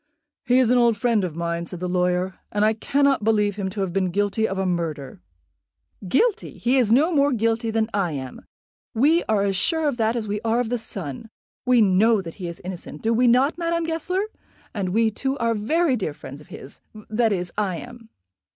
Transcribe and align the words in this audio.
"He 0.47 0.57
is 0.57 0.71
an 0.71 0.79
old 0.79 0.97
friend 0.97 1.23
of 1.23 1.35
mine," 1.35 1.67
said 1.67 1.79
the 1.79 1.87
lawyer, 1.87 2.39
"and 2.51 2.65
I 2.65 2.73
cannot 2.73 3.23
believe 3.23 3.55
him 3.55 3.69
to 3.69 3.81
have 3.81 3.93
been 3.93 4.09
guilty 4.09 4.47
of 4.47 4.57
a 4.57 4.65
murder." 4.65 5.21
"Guilty! 6.07 6.57
he 6.57 6.77
is 6.77 6.91
no 6.91 7.11
more 7.13 7.31
guilty 7.31 7.69
than 7.69 7.87
I 7.93 8.13
am. 8.13 8.43
We 8.95 9.23
are 9.29 9.43
as 9.43 9.55
sure 9.55 9.87
of 9.87 9.97
that 9.97 10.15
as 10.15 10.27
we 10.27 10.41
are 10.43 10.59
of 10.59 10.69
the 10.71 10.79
sun. 10.79 11.29
We 11.67 11.81
know 11.81 12.19
that 12.19 12.41
he 12.41 12.47
is 12.47 12.59
innocent; 12.61 13.03
do 13.03 13.13
we 13.13 13.27
not, 13.27 13.59
Madame 13.59 13.83
Goesler? 13.85 14.23
And 14.73 14.89
we, 14.89 15.11
too, 15.11 15.37
are 15.37 15.53
very 15.53 15.95
dear 15.95 16.15
friends 16.15 16.41
of 16.41 16.47
his; 16.47 16.81
that 17.11 17.31
is, 17.31 17.51
I 17.55 17.75
am." 17.77 18.09